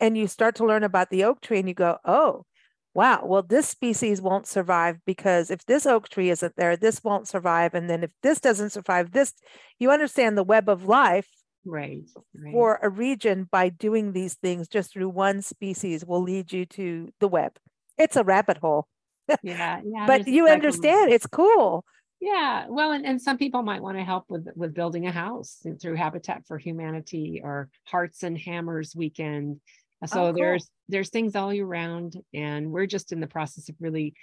[0.00, 2.44] and you start to learn about the oak tree and you go, oh,
[2.94, 7.28] wow, well, this species won't survive because if this oak tree isn't there, this won't
[7.28, 7.74] survive.
[7.74, 9.32] And then if this doesn't survive, this,
[9.78, 11.28] you understand the web of life
[11.64, 12.02] Right.
[12.34, 12.52] right.
[12.52, 17.08] for a region by doing these things just through one species will lead you to
[17.20, 17.56] the web.
[17.96, 18.88] It's a rabbit hole,
[19.42, 20.06] yeah, yeah.
[20.06, 21.84] but you understand it's cool.
[22.20, 25.64] Yeah, well, and, and some people might want to help with with building a house
[25.80, 29.60] through Habitat for Humanity or Hearts and Hammers Weekend.
[30.02, 30.36] Uh, So Oh, cool.
[30.36, 34.14] there's there's things all year round, and we're just in the process of really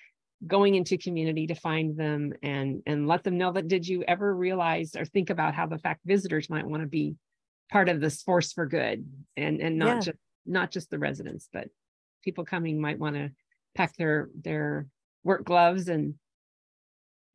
[0.45, 4.33] going into community to find them and and let them know that did you ever
[4.33, 7.15] realize or think about how the fact visitors might want to be
[7.71, 9.99] part of this force for good and and not Yeah.
[10.01, 11.67] just not just the residents, but
[12.23, 13.31] people coming might want to
[13.75, 14.87] pack their their
[15.23, 16.15] work gloves and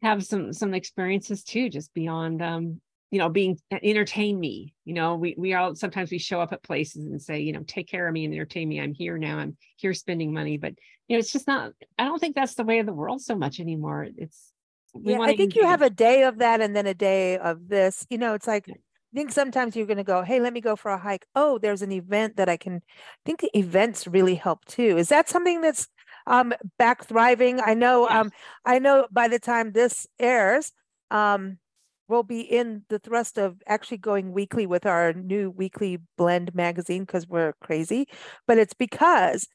[0.03, 2.81] have some some experiences too just beyond um
[3.15, 6.65] you know being entertain me you know we we all sometimes we show up at
[6.65, 9.39] places and say you know take care of me and entertain me i'm here now
[9.39, 10.75] i'm here spending money but
[11.07, 13.37] you know it's just not i don't think that's the way of the world so
[13.37, 14.51] much anymore it's
[14.93, 17.69] we yeah, I think you have a day of that and then a day of
[17.69, 18.07] this.
[18.11, 18.75] You know, it's like Yeah.
[18.75, 21.59] I think sometimes you're going to go, "Hey, let me go for a hike." Oh,
[21.59, 22.77] there's an event that I can.
[22.77, 24.97] I think the events really help too.
[24.97, 25.89] Is that something that's
[26.27, 27.61] um back thriving?
[27.61, 28.09] I know.
[28.09, 28.31] Um,
[28.65, 30.73] I know by the time this airs,
[31.11, 31.59] um,
[32.09, 37.05] we'll be in the thrust of actually going weekly with our new weekly blend magazine
[37.05, 38.07] because we're crazy.
[38.47, 39.47] But it's because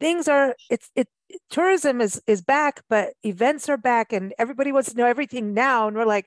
[0.00, 0.54] things are.
[0.70, 1.08] It's it.
[1.50, 5.86] Tourism is is back, but events are back, and everybody wants to know everything now.
[5.88, 6.26] And we're like,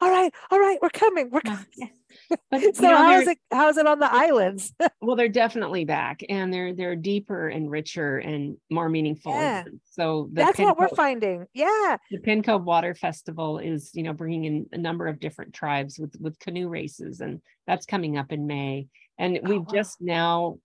[0.00, 1.30] all right, all right, we're coming.
[1.30, 1.66] We're oh, coming.
[1.76, 1.86] yeah.
[2.50, 4.72] But, So know, how's it how's it on the islands?
[5.02, 9.64] well they're definitely back and they're they're deeper and richer and more meaningful Yeah.
[9.90, 11.46] so That's what we're finding.
[11.54, 11.96] Yeah.
[12.10, 15.98] the Penn Cove Water Festival is, you know, bringing in a number of different tribes
[15.98, 18.88] with with canoe races, and that's coming up in May.
[19.18, 19.72] And Oh, we've wow.
[19.72, 20.58] just now,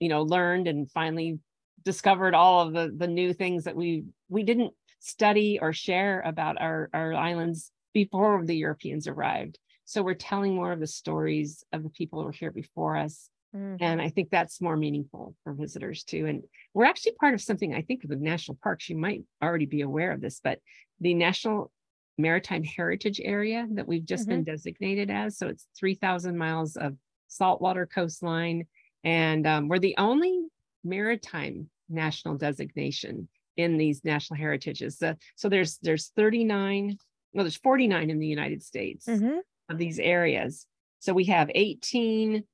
[0.00, 1.38] you know, learned and finally
[1.84, 6.60] discovered all of the the new things that we we didn't study or share about
[6.60, 9.58] our our islands before the Europeans arrived.
[9.84, 13.28] So we're telling more of the stories of the people who were here before us.
[13.54, 13.78] Mhm.
[13.80, 16.26] And I think that's more meaningful for visitors too.
[16.26, 19.66] And we're actually part of something I think of the national parks, you might already
[19.66, 20.60] be aware of this, but
[21.00, 21.72] the National
[22.18, 25.38] Maritime Heritage Area that we've just been designated as.
[25.38, 26.96] So it's 3,000 miles of
[27.28, 28.66] saltwater coastline.
[29.02, 30.46] And um, we're the only
[30.84, 35.02] maritime national designation in these national heritages.
[35.02, 36.96] Uh, so there's there's 39,
[37.32, 39.40] well, there's 49 in the United States Mhm.
[39.68, 40.66] of these areas.
[41.00, 42.44] So we have 18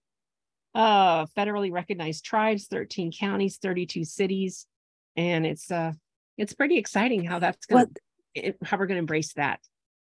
[0.75, 4.67] uh, federally recognized tribes, 13 counties, 32 cities,
[5.17, 5.93] and it's uh,
[6.37, 7.87] it's pretty exciting how that's going
[8.37, 9.61] Well, how we're going to embrace that.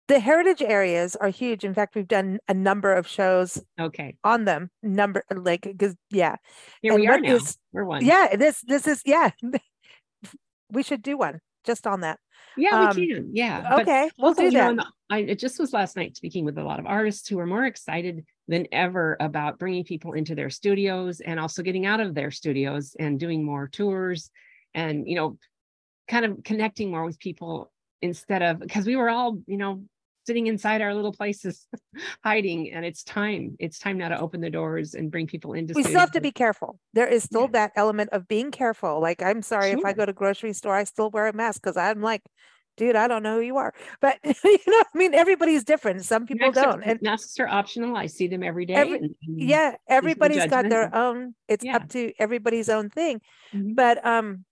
[0.07, 1.65] the heritage areas are huge.
[1.65, 4.71] In fact, we've done a number of shows Okay, on them.
[4.81, 6.37] Number like because yeah,
[6.81, 7.35] here And we are now.
[7.35, 8.05] is- We're one.
[8.05, 8.35] yeah.
[8.37, 9.31] This this is yeah.
[10.71, 12.19] we should do one just on that.
[12.57, 13.29] Yeah, Um, we can.
[13.33, 13.61] Yeah.
[13.69, 14.87] but Okay, we'll also, do you know, that.
[15.09, 17.65] I it just was last night speaking with a lot of artists who are more
[17.65, 22.31] excited than ever about bringing people into their studios and also getting out of their
[22.31, 24.29] studios and doing more tours
[24.73, 25.37] and you know
[26.07, 27.71] kind of connecting more with people
[28.01, 29.83] instead of because we were all you know
[30.25, 31.67] sitting inside our little places
[32.23, 35.73] hiding and it's time it's time now to open the doors and bring people into
[35.73, 36.79] we still have to be careful.
[36.93, 37.47] There is still Yeah.
[37.53, 38.99] that element of being careful.
[39.01, 41.77] Like I'm sorry if I go to grocery store, I still wear a mask because
[41.77, 42.21] I'm like,
[42.77, 43.73] dude, I don't know who you are.
[43.99, 46.05] But you know, I mean, everybody's different.
[46.05, 46.83] Some people Masks don't.
[46.83, 50.69] And masks are optional i see them every day Every- and- and yeah, everybody's got
[50.69, 51.35] their own.
[51.47, 51.75] It's Yeah.
[51.77, 53.21] up to everybody's own thing.
[53.53, 53.75] Mhm.
[53.75, 54.45] But um,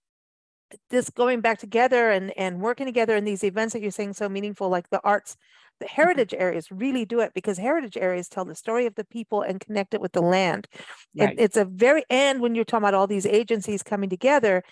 [0.89, 4.29] this going back together and and working together in these events that you're saying so
[4.29, 5.35] meaningful, like the arts,
[5.79, 5.95] the Mm-hmm.
[5.95, 9.59] heritage areas really do it because heritage areas tell the story of the people and
[9.59, 10.67] connect it with the land.
[11.15, 14.63] It- it's a very and when you're talking about all these agencies coming together,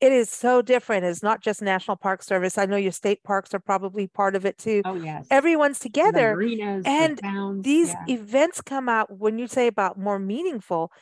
[0.00, 1.04] it is so different.
[1.06, 2.58] It's not just National Park Service.
[2.58, 4.82] I know your state parks are probably part of it too.
[4.84, 8.04] oh yes Everyone's the together marinas, the and towns, these yeah.
[8.08, 10.92] events come out when you say about more meaningful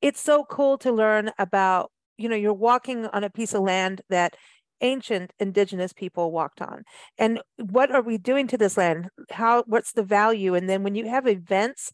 [0.00, 4.02] it's so cool to learn about you know you're walking on a piece of land
[4.10, 4.36] that
[4.80, 6.84] ancient indigenous people walked on.
[7.18, 9.08] And what are we doing to this land?
[9.30, 10.54] How what's the value?
[10.54, 11.92] And then when you have events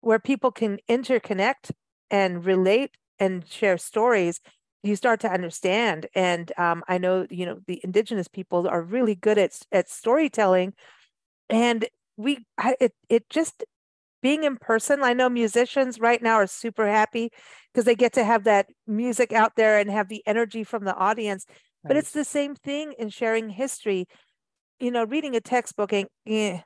[0.00, 1.70] where people can interconnect
[2.10, 4.40] and relate and share stories
[4.84, 6.06] you start to understand.
[6.14, 10.74] And um, i know you know the indigenous people are really good at at storytelling.
[11.48, 13.64] And we I, it it just
[14.24, 17.30] being in person i know musicians right now are super happy
[17.72, 20.96] because they get to have that music out there and have the energy from the
[20.96, 21.46] audience
[21.86, 24.06] but it's the same thing in sharing history.
[24.80, 26.60] You know reading a textbook and eh,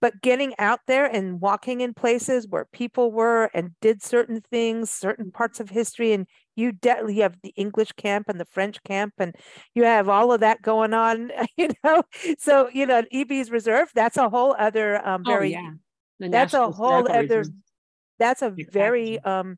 [0.00, 4.90] but getting out there and walking in places where people were and did certain things
[4.90, 8.82] certain parts of history and you de- you have the english camp and the french
[8.82, 9.34] camp and
[9.74, 12.02] you have all of that going on you know?
[12.38, 15.70] So you know Ebey's reserve that's a whole other um oh very yeah
[16.18, 17.44] The that's a whole other
[18.18, 18.72] that's a Exactly.
[18.72, 19.56] very um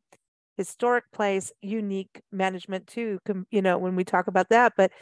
[0.56, 3.18] historic place unique management too
[3.50, 4.92] you know when we talk about that but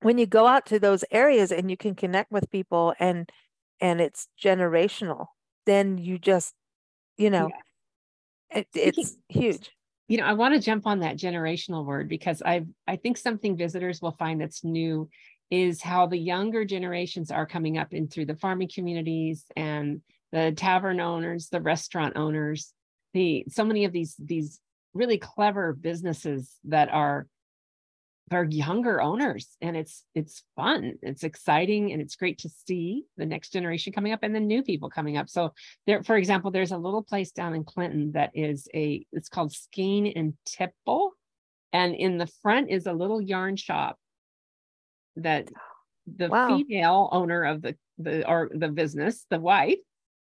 [0.00, 3.30] when you go out to those areas and you can connect with people and
[3.80, 5.26] and it's generational
[5.66, 6.54] then you just
[7.18, 7.50] you know
[8.50, 9.70] it, it's huge.
[10.08, 13.56] You know i want to jump on that generational word because i i think something
[13.56, 15.08] visitors will find that's new
[15.50, 20.00] is how the younger generations are coming up in through the farming communities and
[20.32, 22.72] the tavern owners the restaurant owners
[23.14, 24.60] the so many of these these
[24.94, 27.26] really clever businesses that are
[28.28, 29.56] they're younger owners.
[29.60, 30.94] And it's it's fun.
[31.02, 34.62] It's exciting and it's great to see the next generation coming up and then new
[34.62, 35.28] people coming up.
[35.28, 35.52] So
[35.86, 39.52] there for example there's a little place down in clinton that is a it's called
[39.52, 41.12] Skein and tipple.
[41.72, 43.96] And in the front is a little yarn shop
[45.16, 45.48] that
[46.12, 46.48] the Wow.
[46.48, 49.78] female owner of the the or the business the wife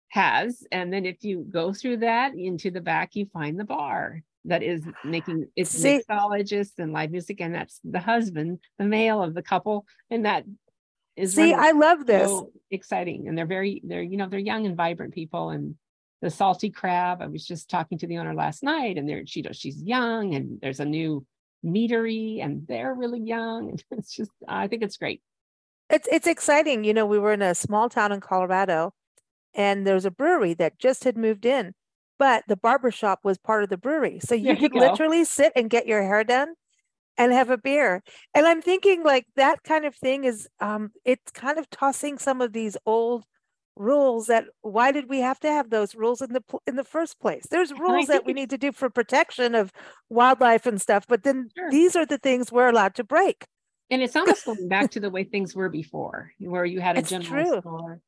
[0.10, 4.22] has and then if you go through that into the back you find the bar
[4.46, 9.22] that is making it's See- mixologist and live music and that's the husband the male
[9.22, 10.46] of the couple and that
[11.16, 12.28] is see i love this.
[12.28, 15.76] So exciting and they're very they're you know they're young and vibrant people and
[16.22, 19.44] the salty crab i was just talking to the owner last night and they're she
[19.52, 21.26] she's young and there's a new
[21.66, 25.22] meadery and they're really young and it's just i think it's great.
[25.90, 28.94] It's it's exciting you know we were in a small town in colorado
[29.58, 31.74] and there was a brewery that just had moved in
[32.20, 34.80] but the barber shop was part of the brewery so you could go.
[34.80, 36.54] literally sit and get your hair done
[37.18, 38.02] and have a beer
[38.34, 42.42] and i'm thinking like that kind of thing is um it's kind of tossing some
[42.42, 43.26] of these old
[43.76, 47.20] rules that why did we have to have those rules in the in the first
[47.20, 49.72] place there's rules that we need to do for protection of
[50.10, 51.70] wildlife and stuff but then Sure.
[51.72, 53.46] these are the things we're allowed to break
[53.90, 57.00] and it's almost going back to the way things were before where you had a
[57.00, 57.60] It's general true.
[57.62, 58.02] store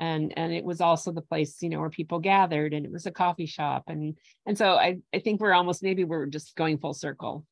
[0.00, 3.06] and and it was also the place you know where people gathered and it was
[3.06, 6.78] a coffee shop and and so i i think we're almost maybe we're just going
[6.78, 7.46] full circle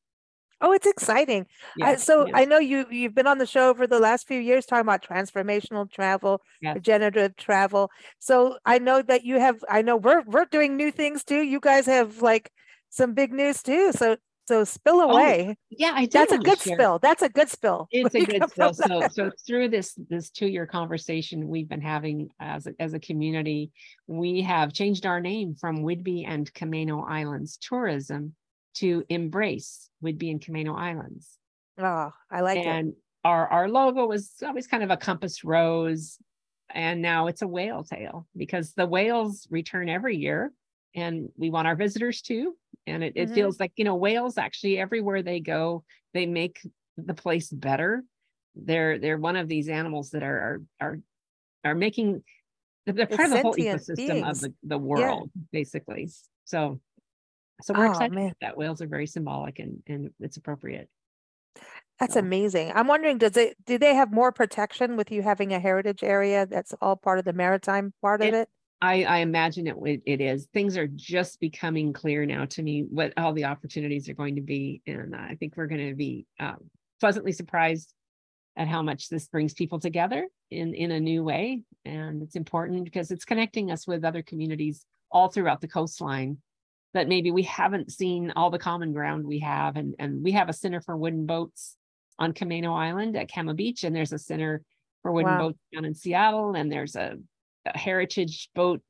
[0.61, 1.45] oh it's exciting
[1.77, 4.27] yeah I, so yeah, I know you you've been on the show for the last
[4.27, 6.75] few years talking about transformational travel, Yes.
[6.75, 7.91] regenerative travel.
[8.19, 9.57] So I know that you have.
[9.69, 11.41] I know we're we're doing new things too.
[11.41, 12.49] You guys have like
[12.89, 13.91] some big news too.
[13.91, 15.57] So so spill oh, away.
[15.69, 16.99] yeah i That's a good share- spill.
[16.99, 17.87] That's a good spill.
[17.91, 18.73] it's a good spill.
[18.73, 22.99] So, so through this this two year conversation we've been having as a, as a
[22.99, 23.71] community,
[24.07, 28.35] we have changed our name from Whidbey and Camano Islands Tourism
[28.75, 31.37] to Embrace Whidbey and Camano Islands.
[31.77, 32.65] Oh, I like it.
[32.65, 36.17] and our our logo was always kind of a compass rose,
[36.69, 40.51] and now it's a whale tail because the whales return every year
[40.95, 42.55] and we want our visitors to
[42.87, 43.33] and it, it Mhm.
[43.35, 46.59] feels like you know whales actually everywhere they go they make
[46.97, 48.03] the place better
[48.55, 50.99] they're they're one of these animals that are are are,
[51.65, 52.23] are making
[52.85, 56.09] they're They're of the whole ecosystem of the, the world basically
[56.45, 56.79] so
[57.61, 58.33] so we're Oh, excited man.
[58.41, 60.89] that whales are very symbolic and and it's appropriate
[61.99, 62.71] That's So- amazing.
[62.73, 66.47] I'm wondering, does it, do they have more protection with you having a heritage area
[66.47, 68.49] that's all part of the maritime part of It- it?
[68.83, 70.47] I, I imagine it, it is.
[70.53, 74.41] Things are just becoming clear now to me what all the opportunities are going to
[74.41, 74.81] be.
[74.85, 76.57] And I think we're going to be um,
[76.99, 77.93] pleasantly surprised
[78.57, 81.61] at how much this brings people together in, in a new way.
[81.85, 86.39] And it's important because it's connecting us with other communities all throughout the coastline
[86.93, 89.77] that maybe we haven't seen all the common ground we have.
[89.77, 91.77] And, and we have a center for wooden boats
[92.19, 94.61] on Camano Island at Cama Beach, and there's a center
[95.03, 95.37] for wooden Wow.
[95.37, 97.17] boats down in Seattle, and there's a
[97.75, 98.81] heritage boat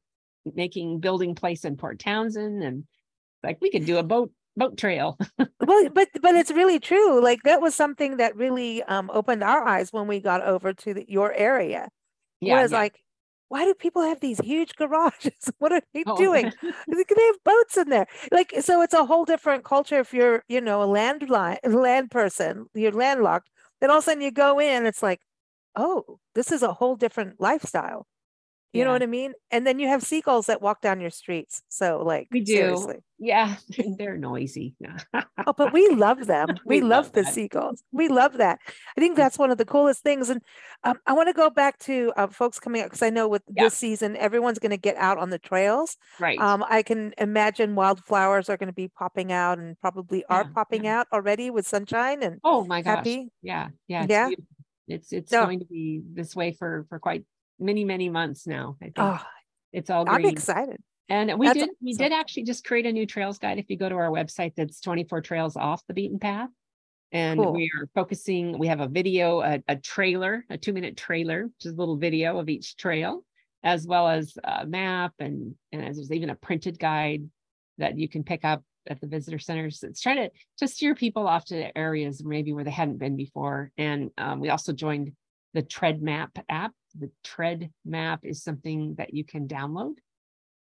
[0.56, 2.86] making building place in Port Townsend and
[3.44, 5.18] like we could do a boat boat trail.
[5.62, 7.22] Well, but but it's really true.
[7.22, 10.94] Like that was something that really um opened our eyes when we got over to
[10.94, 11.90] the, your area.
[12.42, 12.80] yeah, was yeah.
[12.80, 13.00] like,
[13.50, 15.34] why do people have these huge garages?
[15.60, 16.52] What are they Oh, doing?
[16.62, 18.08] They they have boats in there.
[18.32, 22.12] Like so it's a whole different culture if you're, you know, a land line land
[22.12, 23.50] person, you're landlocked,
[23.82, 25.22] then all of a sudden you go in, it's like,
[25.76, 28.08] oh, this is a whole different lifestyle.
[28.74, 29.34] You know what I mean?
[29.52, 31.62] And then you have seagulls that walk down your streets.
[31.70, 32.56] So like We do.
[32.56, 32.98] seriously.
[33.20, 33.56] yeah,
[33.98, 34.76] they're noisy.
[35.46, 36.60] Oh, but we love them.
[36.66, 37.84] We, We love, love the seagulls.
[37.92, 38.60] We love that.
[38.98, 40.30] I think that's one of the coolest things.
[40.30, 40.42] And
[40.86, 43.42] um, I want to go back to uh, folks coming out because I know with
[43.54, 43.64] Yeah.
[43.66, 45.98] this season, everyone's going to get out on the trails.
[46.20, 46.40] right.
[46.40, 50.54] Um, I can imagine wildflowers are going to be popping out and probably are Yeah,
[50.54, 52.96] popping out already with sunshine and oh my gosh.
[52.96, 53.30] happy.
[53.42, 54.04] Yeah, yeah.
[54.04, 54.28] It's Yeah?
[54.28, 54.56] beautiful.
[54.88, 55.46] It's it's No.
[55.46, 57.26] going to be this way for for quite
[57.64, 58.78] many, many months now.
[58.82, 59.20] I think Oh,
[59.72, 60.82] it's all I'm excited.
[61.10, 62.04] And we That's did we awesome.
[62.04, 63.58] did actually just create a new trails guide.
[63.60, 66.50] If you go to our website, that's 24 trails off the beaten path.
[67.12, 67.54] And Cool.
[67.54, 71.66] we are focusing, we have a video, a, a trailer, a two minute trailer, which
[71.66, 73.24] is a little video of each trail,
[73.64, 77.30] as well as a map and and there's even a printed guide
[77.78, 79.84] that you can pick up at the visitor centers.
[79.84, 83.72] It's trying to to steer people off to areas maybe where they hadn't been before.
[83.78, 85.12] And um, we also joined
[85.54, 86.72] the Tread Map app.
[86.98, 89.96] The Tread Map is something that you can download.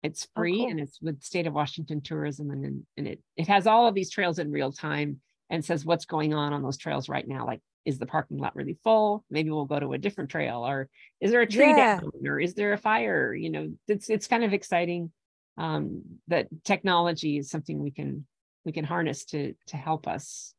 [0.04, 0.70] It's Oh, free cool.
[0.70, 4.10] and it's with State of Washington Tourism and and it it has all of these
[4.12, 7.46] trails in real time and says what's going on on those trails right now.
[7.46, 9.24] Like, is the parking lot really full?
[9.30, 10.90] Maybe we'll go to a different trail, or
[11.22, 12.00] is there a tree Yeah.
[12.00, 13.34] down, or is there a fire?
[13.34, 15.12] You know, it's it's kind of exciting
[15.58, 18.28] um, that technology is something we can
[18.66, 20.54] we can harness to to help us.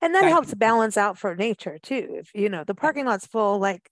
[0.00, 2.16] And that helps balance out for nature too.
[2.20, 3.90] If you know the parking lot's full, like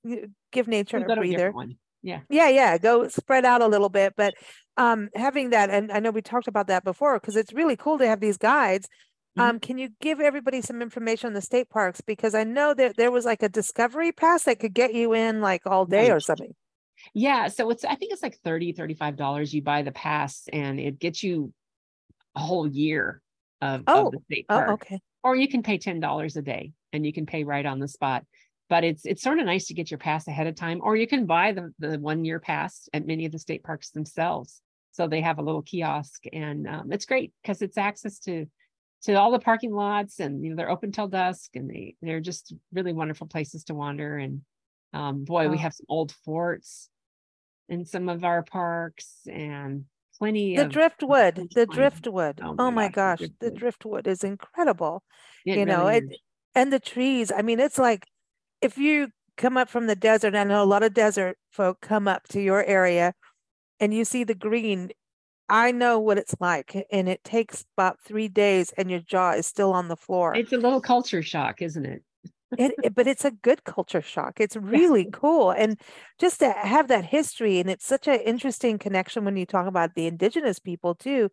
[0.52, 1.52] give nature We'll a a breather.
[1.52, 1.76] one.
[2.02, 2.20] Yeah.
[2.30, 4.34] Yeah, yeah, go spread out a little bit, but
[4.76, 7.98] um having that and I know we talked about that before because it's really cool
[7.98, 8.88] to have these guides.
[9.36, 9.42] Mhm.
[9.42, 12.96] Um can you give everybody some information on the state parks because I know that
[12.96, 16.20] there was like a discovery pass that could get you in like all day or
[16.20, 16.54] something.
[17.14, 20.78] Yeah, so it's I think it's like 30 35 dollars you buy the pass and
[20.78, 21.52] it gets you
[22.36, 23.22] a whole year
[23.62, 25.00] of, Oh, of the state Oh, okay.
[25.24, 27.88] or you can pay ten dollars a day and you can pay right on the
[27.88, 28.26] spot.
[28.68, 31.06] But it's it's sort of nice to get your pass ahead of time, or you
[31.06, 34.60] can buy the the one year pass at many of the state parks themselves.
[34.92, 38.46] So they have a little kiosk, and um, it's great because it's access to
[39.04, 42.20] to all the parking lots, and you know they're open till dusk, and they they're
[42.20, 44.16] just really wonderful places to wander.
[44.18, 44.42] And
[44.92, 45.60] um, boy, we Oh.
[45.60, 46.88] have some old forts
[47.68, 49.84] in some of our parks, and
[50.18, 52.42] plenty The of driftwood, the driftwood.
[52.42, 55.02] Oh Oh my gosh, gosh, the driftwood is incredible.
[55.44, 56.18] it you know, really it- is.
[56.54, 58.06] And the trees, I mean, it's like
[58.62, 62.08] if you come up from the desert, I know a lot of desert folk come
[62.08, 63.14] up to your area
[63.80, 64.92] and you see the green.
[65.48, 69.46] I know what it's like, and it takes about three days, and your jaw is
[69.46, 70.40] still on the floor.
[70.40, 72.02] it's a little culture shock, isn't it?
[72.56, 74.40] It, it- but it's a good culture shock.
[74.40, 75.50] It's really cool.
[75.52, 75.80] And
[76.18, 79.94] just to have that history, and it's such an interesting connection when you talk about
[79.94, 81.30] the indigenous people too,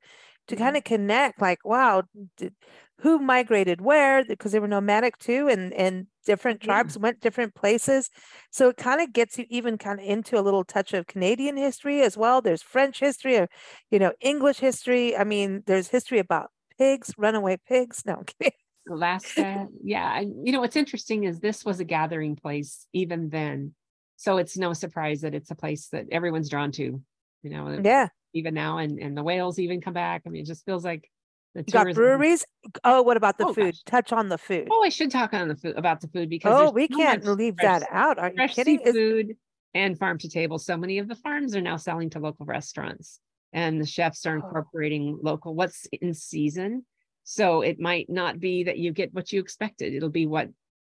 [0.48, 0.56] to Mhm.
[0.56, 2.04] kind of connect like, wow,
[2.38, 2.56] did,
[3.00, 4.24] who migrated where?
[4.26, 6.74] Because they were nomadic too, and and different Yeah.
[6.74, 8.10] tribes went different places.
[8.52, 11.58] So it kind of gets you even kind of into a little touch of Canadian
[11.58, 12.42] history as well.
[12.42, 13.48] There's French history, or
[13.92, 15.16] you know, English history.
[15.18, 18.04] I mean, there's history about pigs, runaway pigs.
[18.06, 18.54] No, I'm kidding.
[18.90, 19.68] Alaska.
[19.84, 20.20] Yeah.
[20.22, 23.74] You know, what's interesting is this was a gathering place even then.
[24.18, 27.02] So it's no surprise that it's a place that everyone's drawn to,
[27.44, 28.10] you know, yeah.
[28.34, 28.80] even now.
[28.80, 30.24] And, and the whales even come back.
[30.26, 31.10] I mean, it just feels like
[31.56, 32.46] the You got breweries.
[32.84, 33.74] Oh, what about the Oh, food?
[33.76, 33.84] gosh.
[33.86, 34.68] Touch on the food.
[34.70, 37.24] Oh, I should talk on the food about the food because Oh, we so can't
[37.26, 38.20] leave fresh- that out.
[38.20, 38.80] Are you kidding?
[38.84, 39.38] Seafood.
[39.74, 40.58] and farm to table.
[40.60, 43.20] So many of the farms are now selling to local restaurants
[43.54, 44.46] and the chefs are Oh.
[44.46, 46.86] incorporating local what's in season.
[47.24, 49.94] So it might not be that you get what you expected.
[49.94, 50.50] It'll be what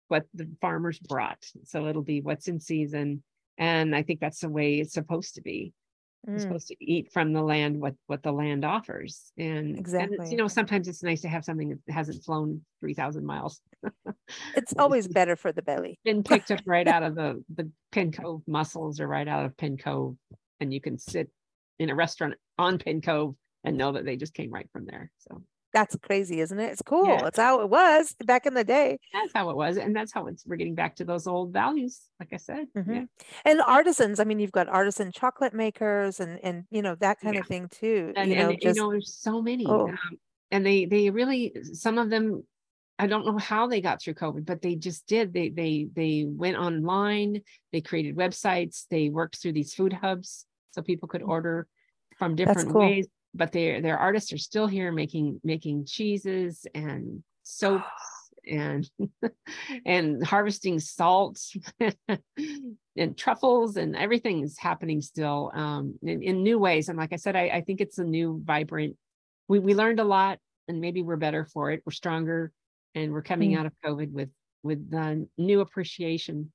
[0.09, 1.45] what the farmers brought.
[1.64, 3.22] So it'll be what's in season.
[3.59, 5.72] And I think that's the way it's supposed to be.
[6.26, 9.33] You're Mm, supposed to eat from the land what what the land offers.
[9.37, 10.31] And, and it's, Exactly.
[10.31, 13.61] you know, sometimes it's nice to have something that hasn't flown 3,000 miles.
[14.55, 15.99] It's always better for the belly.
[16.05, 19.57] been picked up right out of the the Penn Cove mussels or right out of
[19.57, 20.16] Penn Cove,
[20.61, 21.31] and you can sit
[21.79, 25.11] in a restaurant on Penn Cove and know that they just came right from there.
[25.18, 25.43] So
[25.79, 26.72] That's crazy, isn't it?
[26.72, 27.07] It's cool.
[27.07, 27.26] Yeah.
[27.29, 28.99] It's how it was back in the day.
[29.12, 32.01] that's how it was, and that's how it's we're getting back to those old values.
[32.18, 32.83] Like I said, yeah.
[32.83, 33.09] Mhm.
[33.45, 37.35] And artisans, I mean, you've got artisan chocolate makers and and you know that kind
[37.37, 37.43] Yeah.
[37.43, 38.12] of thing too.
[38.16, 39.89] and, you know, and just you know, there's so many, Oh.
[39.89, 39.99] um,
[40.51, 42.43] and they they really some of them.
[43.01, 45.33] I don't know how they got through COVID, but they just did.
[45.33, 47.43] They they they went online.
[47.72, 48.87] They created websites.
[48.91, 51.68] They worked through these food hubs so people could order
[52.18, 52.81] from different cool.
[52.81, 53.07] ways.
[53.35, 57.85] But their their artists are still here making making cheeses and soaps
[58.49, 58.89] and
[59.87, 61.39] and harvesting salt
[62.97, 66.89] and truffles and everything is happening still um, in, in new ways.
[66.89, 68.97] And like I said, I, I think it's a new vibrant.
[69.49, 71.83] We we learned a lot, and maybe we're better for it.
[71.87, 72.53] We're stronger,
[72.95, 73.59] and we're coming Mm.
[73.61, 74.31] out of COVID with
[74.62, 76.53] with uh, new appreciation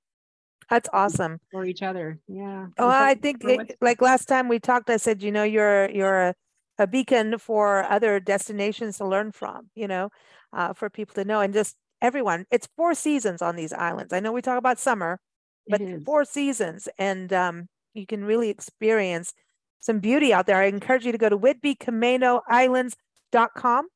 [0.69, 1.39] that's awesome.
[1.51, 2.19] for each other.
[2.27, 2.67] Yeah.
[2.77, 6.29] Oh, I think it- like last time we talked, I said, you know, you're you're
[6.29, 6.35] a,
[6.83, 10.09] a beacon for other destinations to learn from, you know,
[10.51, 12.45] uh, for people to know and just everyone.
[12.51, 14.13] It's four seasons on these islands.
[14.13, 15.19] I know we talk about summer,
[15.67, 19.33] but four seasons, and um, you can really experience
[19.79, 20.57] some beauty out there.
[20.57, 23.87] I encourage you to go to WhidbeyCamanoIslands.com.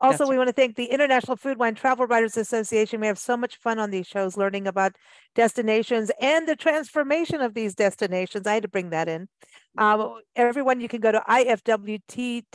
[0.00, 3.00] Also, That's we want to thank the International Food Wine Travel Writers Association.
[3.00, 4.96] We have so much fun on these shows, learning about
[5.36, 8.48] destinations and the transformation of these destinations.
[8.48, 9.28] I had to bring that in.
[9.78, 12.46] Um, everyone, you can go to ifwtwa.org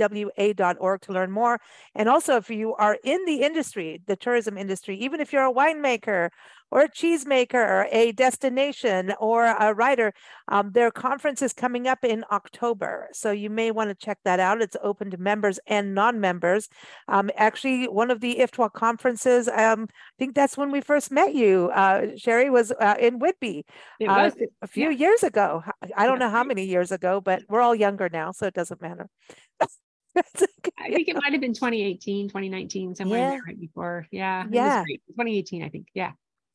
[1.02, 1.60] to learn more.
[1.96, 5.54] And also, if you are in the industry, the tourism industry, even if you're a
[5.54, 6.30] winemaker
[6.70, 10.14] or a cheesemaker or a destination or a writer,
[10.50, 13.08] um, their conference is coming up in October.
[13.14, 14.62] So you may want to check that out.
[14.62, 16.68] It's open to members and non members.
[17.08, 21.34] Um, actually, one of the IFTWA conferences, um, I think that's when we first met
[21.34, 23.64] you, uh, Sherrye, was uh, in Whidbey
[24.00, 24.30] It uh,
[24.62, 24.98] a few yeah.
[24.98, 25.64] years ago.
[25.96, 26.26] I don't Yeah.
[26.26, 29.10] know how many years ago, but we're all younger now, so it doesn't matter.
[30.18, 33.30] Okay, I think it might have been 2018, 2019, somewhere Yeah.
[33.30, 34.08] there right before.
[34.12, 34.42] Yeah.
[34.42, 34.84] it was Yeah.
[34.84, 35.02] great.
[35.10, 35.88] 2018, I think.
[35.94, 36.14] Yeah.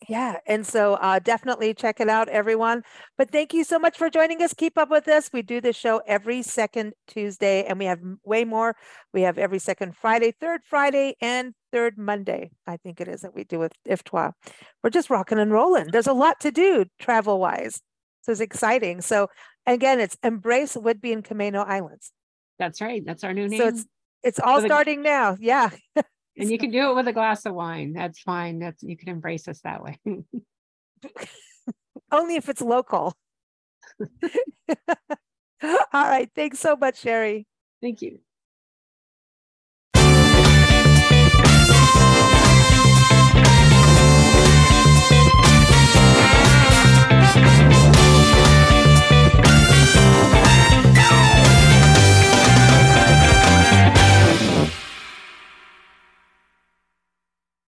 [0.09, 2.83] Yeah, and so uh, definitely check it out, everyone.
[3.17, 4.53] But thank you so much for joining us.
[4.53, 5.31] Keep up with us.
[5.33, 8.75] We do this show every second Tuesday, and we have way more.
[9.15, 12.51] We have every second Friday, third Friday, and third Monday.
[12.67, 14.33] I think it is that we do with IFTWA.
[14.83, 15.93] We're just rocking and rolling.
[15.93, 17.81] There's a lot to do travel wise,
[18.23, 19.03] so it's exciting.
[19.03, 19.29] So
[19.67, 22.13] again, it's embrace Whidbey and Camano Islands.
[22.59, 23.03] That's right.
[23.05, 23.61] That's our new name.
[23.61, 23.87] So it's
[24.23, 25.37] it's all With a- starting now.
[25.41, 25.71] Yeah.
[25.97, 27.93] and you can do it with a glass of wine.
[27.93, 28.59] That's fine.
[28.59, 29.99] That's you can embrace us that way.
[32.13, 33.17] Only if it's local.
[35.63, 36.29] All right.
[36.35, 37.47] Thanks so much, Sherrye.
[37.81, 38.19] Thank you.